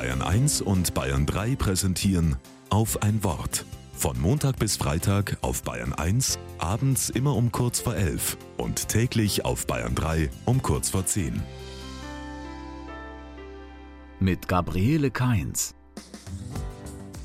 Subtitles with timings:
[0.00, 2.36] Bayern 1 und Bayern 3 präsentieren
[2.70, 3.66] auf ein Wort.
[3.92, 9.44] Von Montag bis Freitag auf Bayern 1, abends immer um kurz vor 11 und täglich
[9.44, 11.42] auf Bayern 3 um kurz vor 10.
[14.20, 15.74] Mit Gabriele Kainz.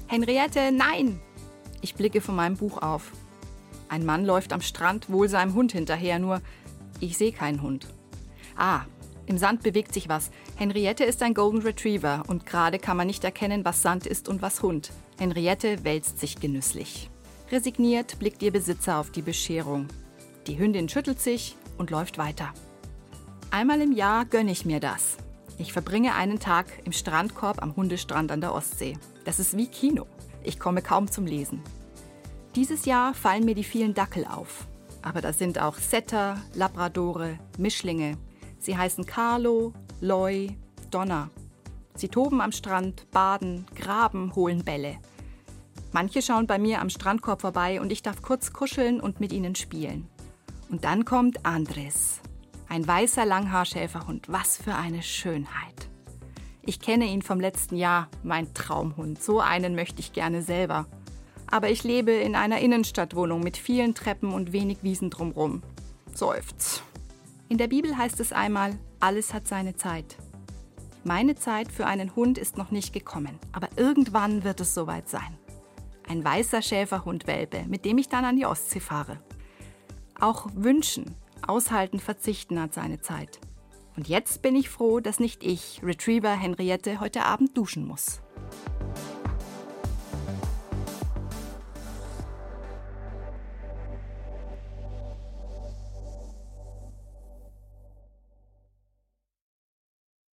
[0.08, 1.22] Henriette, nein!
[1.80, 3.14] Ich blicke von meinem Buch auf.
[3.88, 6.42] Ein Mann läuft am Strand wohl seinem Hund hinterher, nur
[7.00, 7.88] ich sehe keinen Hund.
[8.58, 8.82] Ah,
[9.28, 10.32] im Sand bewegt sich was.
[10.56, 14.42] Henriette ist ein Golden Retriever und gerade kann man nicht erkennen, was Sand ist und
[14.42, 14.92] was Hund.
[15.18, 17.10] Henriette wälzt sich genüsslich.
[17.52, 19.88] Resigniert blickt ihr Besitzer auf die Bescherung.
[20.48, 22.54] Die Hündin schüttelt sich und läuft weiter.
[23.52, 25.18] Einmal im Jahr gönne ich mir das.
[25.58, 28.98] Ich verbringe einen Tag im Strandkorb am Hundestrand an der Ostsee.
[29.24, 30.06] Das ist wie Kino.
[30.44, 31.62] Ich komme kaum zum Lesen.
[32.56, 34.68] Dieses Jahr fallen mir die vielen Dackel auf.
[35.02, 38.18] Aber da sind auch Setter, Labradore, Mischlinge,
[38.66, 40.58] Sie heißen Carlo, Loy,
[40.90, 41.30] Donna.
[41.94, 44.98] Sie toben am Strand, baden, graben, holen Bälle.
[45.92, 49.54] Manche schauen bei mir am Strandkorb vorbei und ich darf kurz kuscheln und mit ihnen
[49.54, 50.08] spielen.
[50.72, 52.22] Und dann kommt Andres.
[52.68, 54.30] Ein weißer Langhaarschäferhund.
[54.30, 55.88] Was für eine Schönheit.
[56.64, 59.22] Ich kenne ihn vom letzten Jahr, mein Traumhund.
[59.22, 60.88] So einen möchte ich gerne selber.
[61.46, 65.62] Aber ich lebe in einer Innenstadtwohnung mit vielen Treppen und wenig Wiesen drumrum.
[66.16, 66.82] Seufz.
[67.48, 70.18] In der Bibel heißt es einmal, alles hat seine Zeit.
[71.04, 75.38] Meine Zeit für einen Hund ist noch nicht gekommen, aber irgendwann wird es soweit sein.
[76.08, 79.20] Ein weißer Schäferhundwelpe, mit dem ich dann an die Ostsee fahre.
[80.20, 81.14] Auch wünschen,
[81.46, 83.40] aushalten, verzichten hat seine Zeit.
[83.96, 88.22] Und jetzt bin ich froh, dass nicht ich, Retriever Henriette, heute Abend duschen muss.